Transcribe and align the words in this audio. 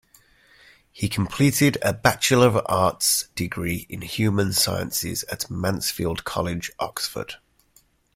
He 0.91 1.07
completed 1.07 1.77
a 1.83 1.93
Bachelor 1.93 2.47
of 2.47 2.65
Arts 2.65 3.27
degree 3.35 3.85
in 3.87 4.01
human 4.01 4.51
sciences 4.51 5.21
at 5.25 5.51
Mansfield 5.51 6.23
College, 6.23 6.71
Oxford. 6.79 7.35